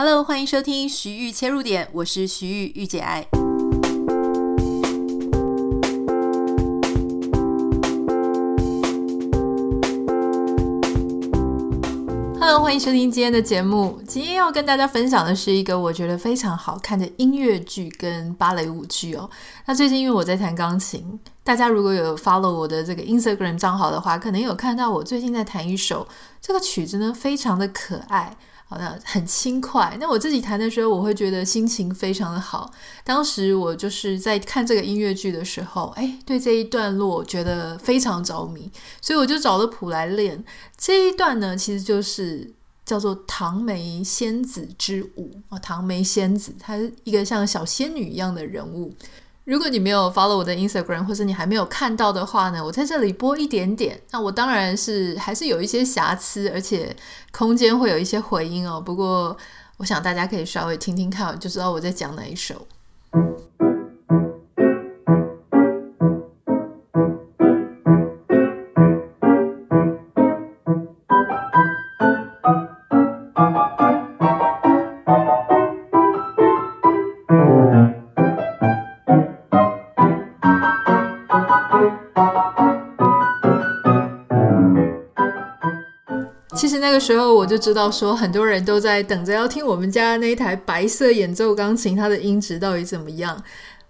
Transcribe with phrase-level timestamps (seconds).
[0.00, 3.26] Hello，欢迎收听徐玉切入点，我是徐豫御姐爱。
[12.38, 14.00] Hello，欢迎收听今天的节目。
[14.06, 19.28] 今天要跟大家分享的是一个我觉得非常好看的音乐剧跟芭蕾舞剧哦。
[19.66, 26.06] 那最近因为我在弹钢琴，大家如果有 follow 我的这个 Instagram 账号的话，可能有看到我最近在弹一首
[26.40, 28.36] 这个曲子呢，非常的可爱。
[28.68, 29.96] 好的很轻快。
[29.98, 32.70] 那我自己弹的时候，我会觉得心情非常的好。
[33.02, 38.70] 当时我就是在看这个音乐剧的时候，哎，对这一段落觉得非常着迷，
[39.00, 40.44] 所以我就找了谱来练。
[40.76, 42.52] 这一段呢，其实就是
[42.84, 48.94] 叫做《唐梅仙子之舞》啊，唐梅仙子，她是一个像小仙女一样的人物。
[49.48, 53.98] 如果你没有 follow 我的 Instagram，或者你还没有看到的话呢，我在这里播一点点。
[54.10, 56.94] 那我当然是还是有一些瑕疵，而且
[57.32, 58.78] 空间会有一些回音哦。
[58.78, 59.34] 不过
[59.78, 62.66] 我想大家可以稍微听听看，就知道我在讲哪一首。
[87.48, 93.42] 就知道，说很多人都在等着要听我们家那一台白色演奏钢琴，它的音质到底怎么样。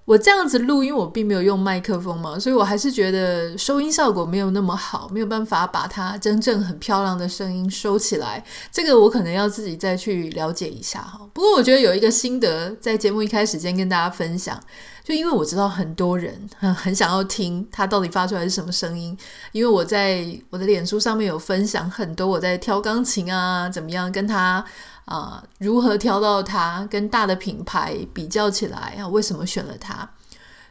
[0.08, 8.42] 我这样子录，因为我并没有用麦克风嘛，所以我还是觉得收音效果没有那么好，没有办法把它真正很漂亮的声音收起来。
[8.72, 11.20] 这个我可能要自己再去了解一下哈。
[11.34, 14.58] 不过我觉得有一个心得，在节目一开始先跟大家分享。
[15.04, 19.16] 就因为我知道很多人很很想要听它到底发出来是什么声音，
[19.52, 24.62] 因为我在我的脸书上面有分享很多我在挑钢琴啊，怎么样跟它
[25.08, 30.08] 啊、如何挑到它，跟大的品牌比较起来啊，为什么选了它？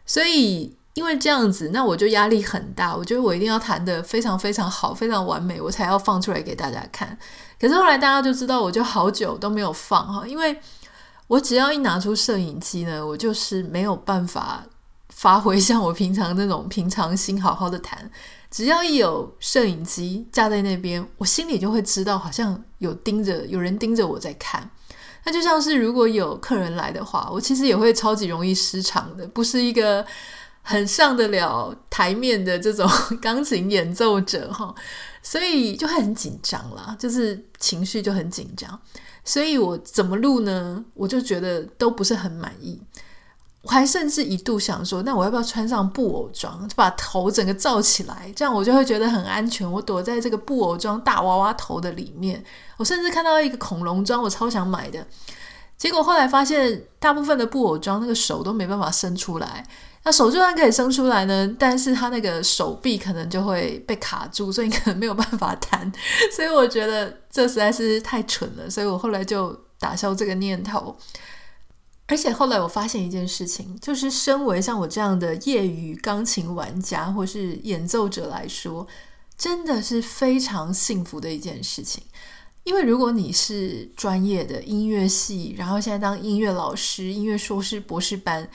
[0.06, 7.18] 所以因为这样子，那我就压力很大，我觉得我一定要弹得非常非常好，非常完美，我才要放出来给大家看。
[7.60, 10.58] 可是后来大家就知道，我就好久都没有放哈，因为。
[11.30, 14.64] 我只要一拿出摄影机呢，我就是没有办法
[15.10, 18.10] 发挥像我平常那种平常心好好的弹。
[18.50, 24.70] 只要一有摄影机架在那边，我心里就会知道，好像有盯着，有人盯着我在看。
[25.26, 30.06] 那就像是如果有客人来的话，我其实也会超级容易失常的，不是一个
[30.62, 32.90] 很上得了台面的这种
[33.22, 34.74] 钢琴演奏者哈，
[35.22, 38.80] 所以就会很紧张啦，就是情绪就很紧张。
[39.26, 40.86] 所以我怎么录呢？
[40.94, 42.82] 我就觉得都不是很满意。
[43.68, 49.70] 我还甚至一度想说，那我要不要穿上布偶装，就把头整个罩起来，这样我就会觉得很安全。
[49.70, 52.42] 我躲在这个布偶装大娃娃头的里面。
[52.78, 55.06] 我甚至看到一个恐龙装，我超想买的。
[55.78, 59.68] 结果后来发现，大部分的布偶装那个手都没办法伸出来。
[60.04, 65.92] 那手就算可以伸出来呢，但是他那个手臂可能就会被卡住，所以你可能没有办法弹。
[66.34, 70.96] 所以我觉得这实在是太蠢了，所以我后来就打消这个念头。
[72.08, 78.88] 而且后来我发现一件事情，就是身为像我这样的业余钢琴玩家或是演奏者来说，
[79.38, 82.04] 真的是非常幸福的一件事情。
[82.64, 88.50] 因为如果你是专业的音乐系，然后现在当音乐老师、音乐硕士、博士班。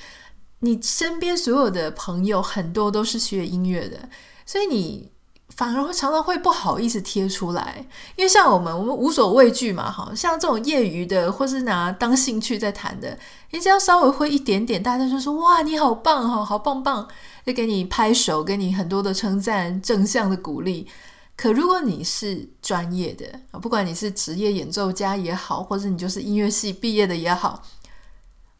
[0.65, 4.09] 你身边所有的朋友很多都是学音乐的，
[4.47, 5.11] 所以你
[5.57, 7.85] 反而会常常会不好意思贴出来，
[8.17, 13.19] 因为像我们，我们无所畏惧嘛，哈，像这种业余的或是拿当兴趣在谈的，
[13.51, 17.07] 你只要稍微会一点点，大家就说哇，你好棒哈，好棒棒，
[17.45, 20.89] 就给你拍手，给你很多的称赞，正向的鼓励。
[21.37, 23.27] 可如果你是专业的，
[23.61, 27.63] 不管你是职业演奏家也好，或者你就是音乐系毕业的也好。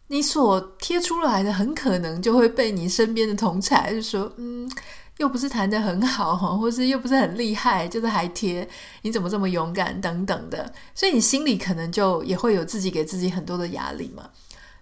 [0.09, 4.71] 你所贴出来的很可能就会被你身边的同侪就说，嗯，
[5.19, 8.69] 又不是弹得很好， 或是又不是很厉害，就是还贴，
[9.03, 14.29] 你怎么这么勇敢等等的，所以你心里可能就也会有自己给自己很多的压力嘛。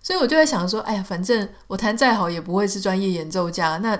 [0.03, 3.99] 所以我就在想说，哎呀，反正我弹再好也不会是专业演奏家，那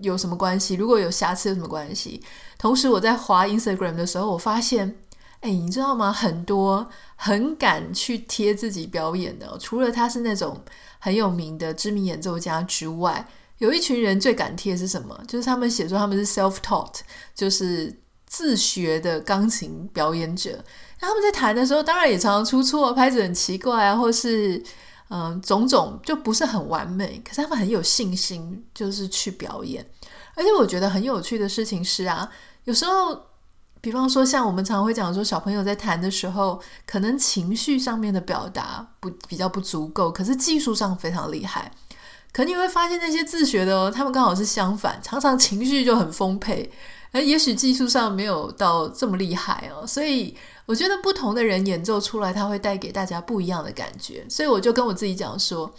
[0.00, 0.74] 有什么关系？
[0.74, 2.22] 如果有瑕疵有什么关系？
[2.58, 4.96] 同时我在滑 Instagram 的时候，我发现。
[5.42, 6.12] 哎，你知道吗？
[6.12, 6.86] 很多
[7.16, 10.62] 很敢去贴自己表演的，除了他是那种
[10.98, 13.26] 很有名的知名演奏家之外，
[13.60, 15.18] 有一群人最敢贴是什么？
[15.26, 16.96] 就是他们写说他们是 self-taught，
[17.34, 17.94] 就是
[18.26, 20.62] 自学的钢琴表演者。
[21.00, 24.62] 那他们在弹的时候，当然也常常出错，拍子很奇怪啊，或是
[25.08, 27.22] 嗯、种种就不是很完美。
[27.24, 29.86] 可是他们很有信心，就是去表演。
[30.34, 32.28] 而且我觉得很有趣的事情是啊，
[32.64, 33.30] 有时候。
[33.82, 41.72] 比方说，像我们常常会讲说，小朋友在弹的时候，可能情绪上面的表达不比较不足够，可是技术上非常厉害。
[42.32, 46.70] 可你会发现那些自学的哦，他们刚好是相反，常常情绪就很丰沛，
[47.12, 49.86] 而也许技术上没有到这么厉害哦。
[49.86, 50.36] 所以
[50.66, 54.24] 我觉得不同的人演奏出来，他会带给大家不一样的感觉。
[54.28, 55.72] 所以我就跟我自己讲说，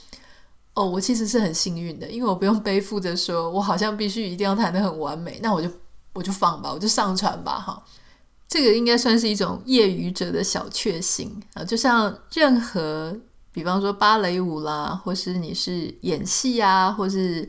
[0.73, 5.69] 哦，我其实是很幸运的，因为我不用背负着说我好像必须一定要弹得很完美，那我就。
[6.13, 7.81] 我就放吧，我就上传吧，哈，
[8.45, 11.63] 这个应该算是一种业余者的小确幸啊。
[11.63, 13.17] 就像任何，
[13.53, 17.47] 比方说芭蕾舞啦，或是你是演戏啊，或是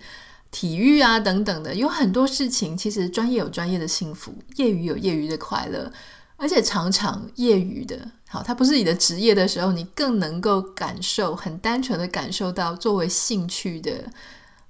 [0.50, 5.92] 体育啊等等的，有很多事情，其实专业有专业的幸福，业余有业余的快乐，
[6.36, 14.04] 而且常常业余的，好，它不是你的职业的时候，你更能够感受，很单纯的感受到作为兴趣的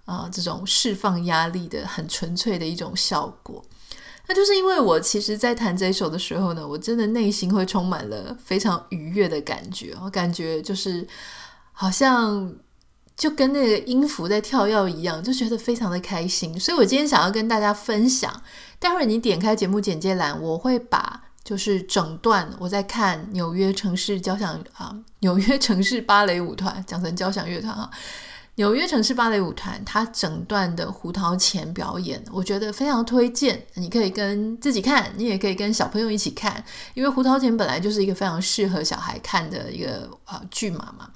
[0.04, 3.64] 啊，这种释放压力的很纯粹的一种效果。
[4.28, 11.06] 那就是因为我其实，在弹这首的时候呢，我真的内心会充满了非常愉悦的感觉，我感觉就是
[11.72, 12.54] 好像
[13.16, 16.58] 就跟那个音符在跳跃一样，就觉得非常的开心。
[16.58, 18.42] 所以我今天想要跟大家分享，
[18.78, 27.90] 待会儿你点开节目简介栏，我会把就是整段我在看纽约城市交响啊，纽约城市芭蕾舞团，讲成交响乐团啊。
[28.56, 33.66] 纽约城市芭蕾舞团，它整段的胡桃钳表演，我觉得非常推荐。
[33.74, 36.62] 你可以跟自己看，你也可以跟小朋友一起看，
[36.92, 41.10] 因为胡桃钳本来就是一个非常适合小孩看的一个啊剧码嘛。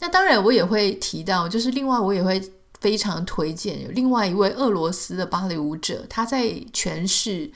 [0.00, 2.42] 那当然，我也会提到，就是另外我也会
[2.80, 7.48] 非常推荐有另外一位俄罗斯的芭蕾舞者，他在诠释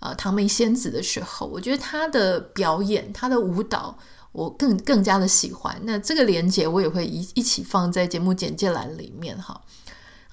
[0.00, 3.96] 啊唐梅仙子的时候，我觉得他的表演，他的舞蹈。
[4.32, 9.60] 我更更加的喜欢，那这个连接我也会一一起放在节目简介栏里面哈。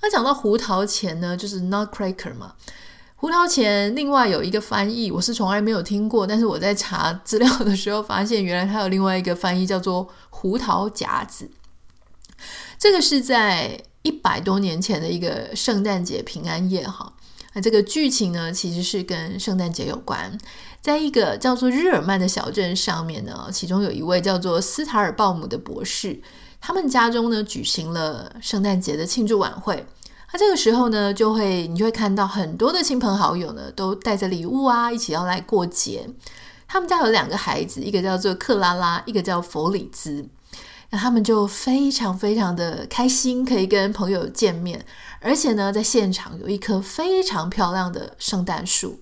[0.02, 2.54] 那讲到胡桃钳呢，就是 Nutcracker 嘛。
[3.16, 11.50] 胡桃钳另外有一个翻译，我是从来没有听过，但是我在查资料的时候发现，原来它有另外一个翻译叫做胡桃夹子。
[12.78, 17.14] 这个是在一百多年前的一个圣诞节平安夜哈。
[17.54, 20.38] 那这个剧情呢，其实是跟圣诞节有关。
[20.86, 26.22] 在一个叫做日耳曼的小镇上面呢，其中有一位叫做斯塔尔鲍姆的博士，
[26.62, 29.84] 他们家中呢举行了圣诞节的庆祝晚会。
[30.32, 36.08] 那这个时候呢，就会你就会看到很多的亲朋好友呢都带着礼物啊，一起要来过节。
[36.68, 40.28] 他们家有两个孩子，一个叫做克拉拉，一个叫弗里兹。
[40.92, 44.86] 那他们就非常非常的开心，可以跟朋友见面，
[45.20, 49.00] 而且呢，在现场有一棵非常漂亮的圣诞树。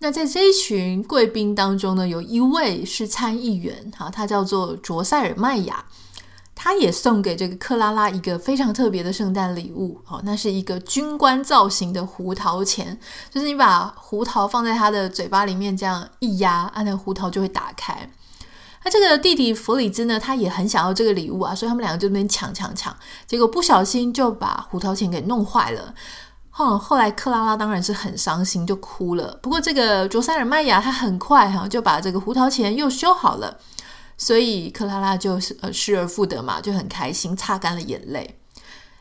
[0.00, 5.84] 那在这一群贵宾当中呢，有一位是参议员，哈，他叫做卓塞尔麦雅，
[6.54, 12.96] 他也送给这个克拉拉一个非常特别的圣诞礼物，哦，那是一个军官造型的胡桃钳，
[13.28, 18.08] 就是你把胡桃放在他的嘴巴里面，这样一压，啊，那胡桃就会打开。
[18.84, 22.96] 那这个弟弟弗里兹呢，他也很想要这个礼物啊，所以他们两个就那边抢抢抢，
[23.26, 25.92] 结果不小心就把胡桃钳给弄坏了。
[26.58, 29.38] 哦，后来克拉拉当然是很伤心，就哭了。
[29.40, 33.56] 不过这个卓塞尔麦雅他很快哈就把这个胡桃钳又修好了，
[34.16, 38.40] 所以克拉拉就是呃失而复得嘛，就很开心，擦干了眼泪。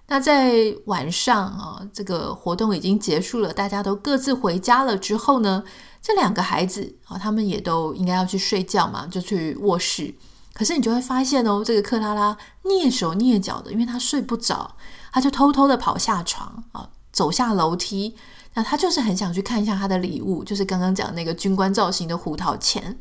[0.10, 5.64] 那在晚上啊，这个活动已经结束了，大家都各自回家了之后呢，
[6.00, 10.14] 这两个孩子啊，他们也都应该要去睡觉嘛，就去卧室。
[10.54, 14.76] 可是你就会发现哦，这个克拉拉蹑手蹑脚的，因为他睡不着，
[15.12, 16.88] 他就偷偷的跑下床啊。
[17.18, 18.16] 走下楼梯，
[18.54, 22.96] 那他就是很想去看一下他的礼物，就是刚刚讲那个军官造型的胡桃钳。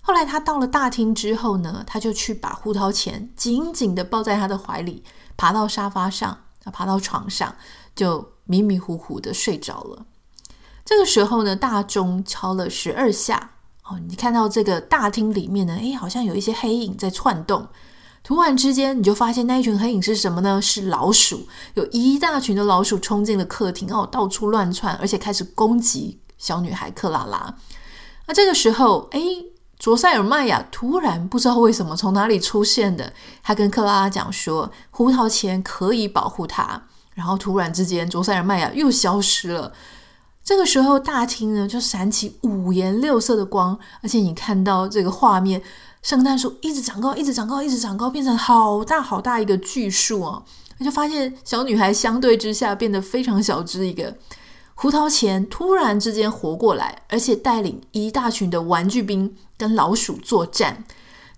[0.00, 5.04] 后来他到了大厅之后呢，他就去把胡桃钳紧紧地抱在他的怀里，
[5.36, 6.36] 爬到沙发上，
[6.72, 7.54] 爬到床上，
[7.94, 10.04] 就迷迷糊糊的睡着了。
[10.84, 13.52] 这个时候呢，大钟敲了十二下，
[13.84, 17.68] 哦，你看到这个大厅里面呢，诶，好像有一些黑影在窜动。
[18.26, 20.60] 突然之间，你就发现那一群黑影是什么呢？
[20.60, 27.54] 是老鼠，有一大群的老鼠冲进了客厅，哦，到处乱窜，而且开始攻击小女孩克拉拉。
[28.26, 29.20] 那这个时候，哎，
[29.78, 33.12] 卓塞尔麦雅突然不知道为什么从哪里出现的，
[33.44, 36.82] 他跟克拉拉讲说，胡桃钳可以保护她。
[37.14, 39.72] 然后突然之间，卓塞尔麦雅又消失了。
[40.42, 45.62] 这个时候，大厅呢就闪起五颜六色的光，而且你看到这个画面。
[46.06, 50.40] 圣诞树一直长高，一直长高，一直长高，变成好大好大一个巨树哦！
[50.78, 54.16] 我就发现小女孩相对之下变得非常小只一个。
[54.76, 60.84] 胡桃钳突然之间活过来，而且带领一大群的玩具兵跟老鼠作战。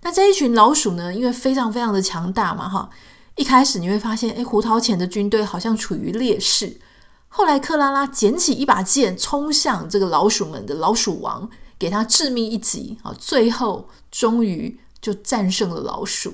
[0.03, 2.91] 那这一群老鼠呢，因为非常非常的强大嘛，哈！
[3.37, 6.79] 一开始你会发现，诶，胡桃钳的军队好像处于劣势。
[7.27, 11.49] 后来克拉拉捡起一把剑，冲向这个老鼠们的老鼠王，
[11.79, 13.15] 给他致命一击啊！
[13.17, 16.33] 最后终于就战胜了老鼠。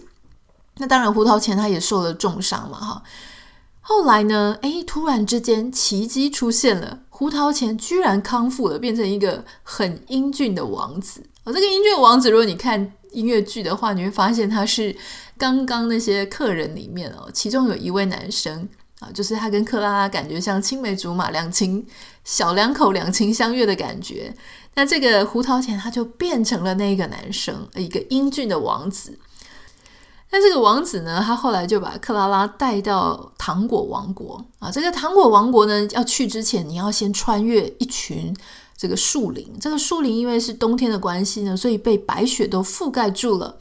[0.77, 3.03] 那当然，胡桃钳他也受了重伤嘛，哈。
[3.79, 4.57] 后来呢？
[4.63, 11.21] 哎，突然之间奇迹出现了，胡桃钳居然康复了，变成一个很英俊的王子。
[11.43, 14.97] 哦，这个英俊王子，如果你看音乐剧的话，你会发现他是
[15.37, 18.67] 刚刚那些客人里面哦，其中有一位男生
[19.13, 21.85] 就是他跟克拉拉感觉像青梅竹马，两情
[22.23, 24.33] 小两口两情相悦的感觉。
[24.75, 29.17] 那这个胡桃钳他就变成了那个男生，一个英俊的王子。
[30.31, 34.69] 那这个王子呢，他后来就把克拉拉带到糖果王国啊。
[34.69, 38.35] 这个糖果王国呢，要去之前，你要先穿越一群
[38.75, 39.47] 这个树林。
[39.61, 43.57] 这个树林因为是冬天的关系呢，所以被白雪都覆盖住了。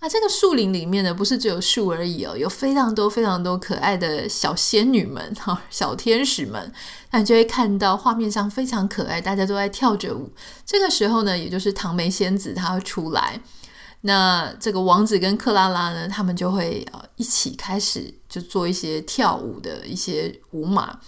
[0.00, 6.72] 啊，这个树林里面呢，不是只有树而已哦，有非常多非常多可爱的小仙女们哈，小天使们。
[7.10, 10.32] 那你就会看到画面上非常可爱，大家都在跳着舞。
[10.64, 13.38] 这个时候呢，也就是唐梅仙子她会出来。
[14.00, 20.98] 那这个王子跟克拉拉呢，他们就会呃一起开始就做一些跳舞的一些舞码。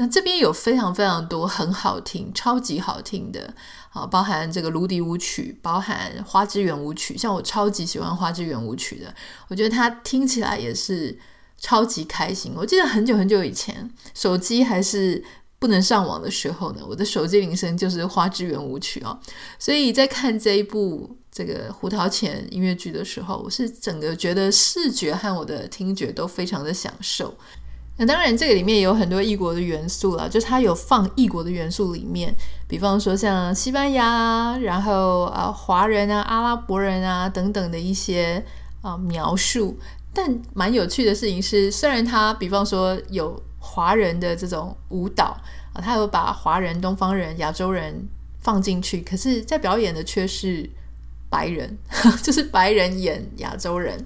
[0.00, 3.52] 那这边有非常非常多很好听、超级好听的
[3.90, 7.18] 啊，包含这个芦笛舞曲，包含花之圆舞曲。
[7.18, 9.14] 像我超级喜欢花之圆舞曲的，
[9.48, 11.18] 我觉得它听起来也是
[11.58, 12.54] 超级开心。
[12.56, 15.22] 我记得很久很久以前，手机还是。
[15.60, 19.20] 不能上网的时候呢，我的手机铃声就是《花之圆舞曲》哦。
[19.58, 27.36] 所以在看这一部这个胡桃钳音乐剧的时候，我是整个觉得视觉和我的听觉都非常的享受。
[28.00, 32.34] 那当然，这个里面有很多异国的元素了，就是它有放异国的元素里面，
[32.66, 38.44] 比方说像西班牙，然后啊华人啊、阿拉伯人啊等等的一些
[38.80, 39.78] 啊描述。
[40.14, 43.40] 但蛮有趣的事情是，虽然它比方说有。
[43.62, 45.38] 华人的这种舞蹈
[45.74, 50.68] 啊，他有把华人、东方人、亚洲人放进去，可是，在表演的却是
[51.28, 51.76] 白人，
[52.24, 54.02] 就是白人演亚洲人。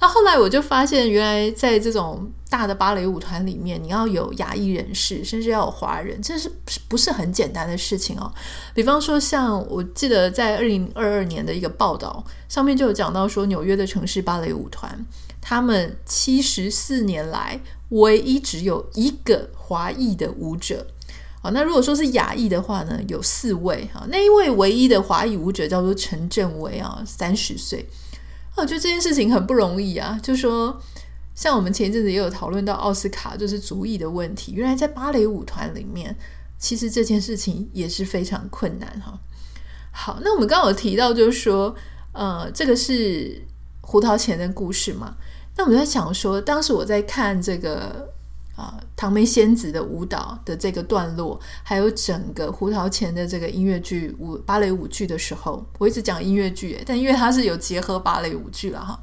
[0.00, 6.50] 那后来我就发现，原来在这种大的芭蕾舞团里面，你要有亚裔人士，甚至要有华人，这是
[6.88, 8.32] 不是很简单的事情哦？
[8.74, 15.04] 比方说，像我记得在二零二二年的一个报道上面就有讲到说，纽约的城市芭蕾舞团，
[15.40, 17.60] 他们七十四年来。
[17.90, 20.86] 唯一只有一个华裔的舞者，
[21.40, 24.06] 好，那如果说是亚裔的话呢，有四位哈。
[24.10, 27.88] 那一位唯一的华裔舞者叫做陈正威啊，三十岁。
[28.58, 30.18] 我觉得这件事情很不容易啊。
[30.22, 30.80] 就说
[31.34, 36.16] 像我们前一阵子也有讨论到奥斯卡就是族裔的问题，原来在芭蕾舞团里面，
[36.58, 39.18] 其实这件事情也是非常困难哈。
[39.92, 41.74] 好，那我们刚刚有提到，就是说，
[42.12, 43.42] 呃，这个是
[43.80, 45.16] 胡桃钳的故事嘛。
[45.56, 48.08] 那我们在想说，当时我在看这个
[48.58, 59.00] 啊、唐、梅仙子的舞蹈的这个段落，还有整个胡桃钳的这个音乐剧舞芭蕾舞剧的时候，我一直讲音乐剧，但因为它是有结合芭蕾舞剧了哈，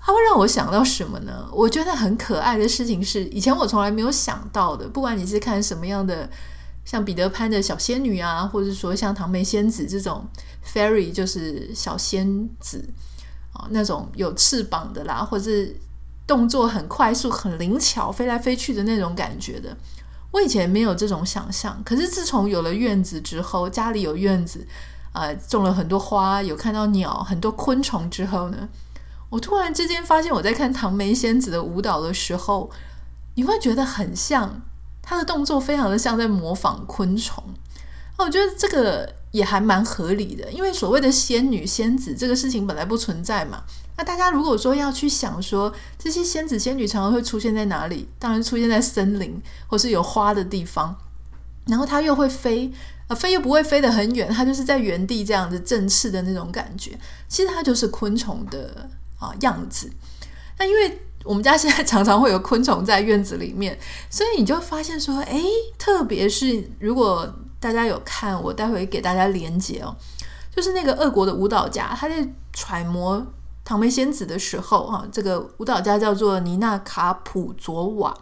[0.00, 1.48] 它会让我想到什么呢？
[1.52, 4.88] 我觉得很可爱的事情是，以前我从来没有想到的。
[4.88, 6.28] 不管你是看什么样的，
[6.84, 10.26] 像彼得潘的小仙女啊，或者说像唐梅仙子这种
[10.66, 12.84] fairy，就是小仙子
[13.52, 13.68] 啊。
[13.70, 15.76] 那种有翅膀的啦，或者是
[16.30, 19.76] 动作很快速、很灵巧、飞来飞去的那种感觉的，
[20.30, 21.82] 我以前没有这种想象。
[21.84, 24.64] 可是自从有了院子之后，家里有院子，
[25.12, 28.68] 呃，种了很多花，有看到鸟、很多昆虫之后呢，
[29.28, 32.70] 我突然之间发现，我在看唐梅仙子的舞蹈的时候，
[33.34, 34.62] 你会觉得很像，
[35.02, 37.42] 她的动作非常的像在模仿昆虫。
[38.18, 39.19] 我觉得这个。
[39.32, 43.62] 也还蛮合理的，因为所谓的仙女仙子这个事情本来不存在嘛。
[43.96, 50.96] 那大家如果说要去想说这些仙子仙女常常会出现在哪里，当然出现在森林或是有花的地方，
[51.66, 52.72] 然后它又会飞，
[53.08, 56.98] 呃，飞又不会飞得很远，它就是在原地这样子振翅的那种感觉。
[57.28, 59.88] 其实它就是昆虫的啊样子。
[60.58, 65.44] 那因为我们家现在常常会有昆虫在院子里面，所以你就发现说，诶，
[65.78, 67.32] 特别是如果。
[67.60, 69.94] 大家有看，我待会给大家连结哦，
[70.50, 73.24] 就是那个俄国的舞蹈家，他在揣摩
[73.62, 78.16] 唐梅仙子的时候，哈，这个舞蹈家叫做尼娜卡普佐瓦，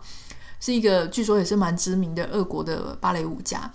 [0.59, 3.71] 是一个据说也是蛮知名的俄国的芭蕾舞家。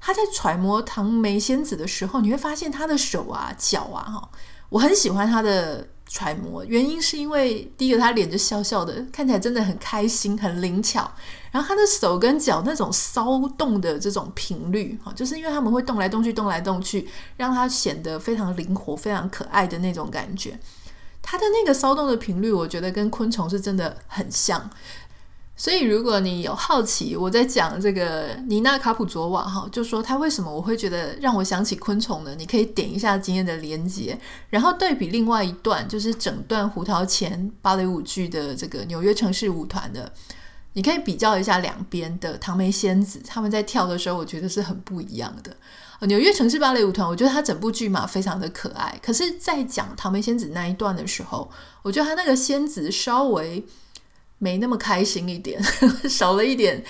[0.00, 4.28] 他在揣摩唐梅仙子的时候，你会发现他的手啊、脚啊，哈，
[4.68, 5.86] 我很喜欢他的。
[6.08, 11.08] 揣摩原因是因为第一个他脸就笑笑的，看起来真的很开心，很灵巧。
[11.52, 20.58] 然后他的手跟脚那种骚动的这种频率，哈，就是因为他们会动来动去，动来动去，让他显得非常灵活、非常可爱的那种感觉。
[21.22, 24.70] 他的那个骚动的频率，我觉得跟昆虫是真的很像。
[25.60, 32.32] 所以，如果你有好奇，我在讲这个尼娜卡普佐瓦哈，就说他为什么我会觉得让我想起昆虫呢？
[32.38, 34.16] 你可以点一下今天的连接，
[34.50, 40.12] 然后对比另外一段，就是整段胡桃钳芭蕾舞剧的这个纽约城市舞团的，
[40.74, 45.56] 你可以比较一下两边的唐梅仙子他们在跳的时候，我觉得是很不一样的。
[46.06, 51.50] 纽约城市芭蕾舞团，我觉得他整部剧嘛非常的可爱，可是，在讲唐梅仙子那一段的时候，
[51.82, 53.66] 我觉得他那个仙子稍微。
[54.38, 55.62] 没那么开心一点，
[56.08, 56.82] 少了一点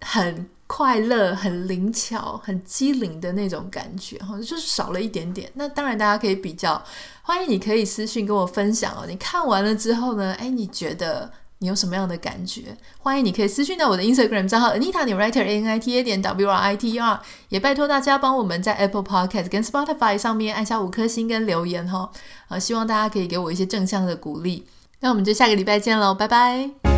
[0.00, 5.50] 很快乐、很灵巧、很机灵的那种感觉，哈，就是少了一点点。
[5.54, 6.82] 那当然，大家可以比较，
[7.22, 9.04] 欢迎你可以私信跟我分享哦。
[9.06, 12.76] 你看完了之后呢，哎，你觉得你有什么样的感觉？
[12.98, 16.92] 欢迎你可以私信到我的 Instagram 账号 Anita 点 Writer A N I T A 点 W R I T
[16.92, 22.10] E R，也拜托大家帮我们在 Apple Podcast 跟 Spotify 上面按下五颗星跟留言哈。
[22.48, 24.66] 啊，希望大家可以给我一些正向的鼓励。
[25.04, 26.93] 那我们就下个礼拜见喽，拜拜。